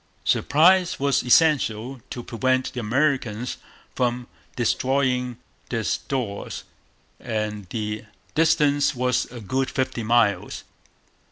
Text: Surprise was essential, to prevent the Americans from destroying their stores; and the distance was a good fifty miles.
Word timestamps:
Surprise 0.23 0.99
was 0.99 1.21
essential, 1.21 2.01
to 2.09 2.23
prevent 2.23 2.73
the 2.73 2.79
Americans 2.79 3.57
from 3.93 4.25
destroying 4.55 5.37
their 5.69 5.83
stores; 5.83 6.63
and 7.19 7.69
the 7.69 8.05
distance 8.33 8.95
was 8.95 9.25
a 9.25 9.39
good 9.39 9.69
fifty 9.69 10.01
miles. 10.01 10.63